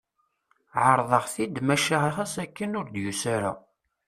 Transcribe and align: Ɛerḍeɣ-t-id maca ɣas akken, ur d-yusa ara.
Ɛerḍeɣ-t-id 0.87 1.55
maca 1.67 1.97
ɣas 2.15 2.33
akken, 2.43 2.77
ur 2.79 2.87
d-yusa 2.89 3.29
ara. 3.35 3.51